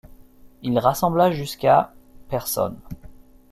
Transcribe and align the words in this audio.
Il 0.63 0.79
rassembla 0.79 1.29
jusqu'à 1.29 1.93
personnes. 2.27 2.79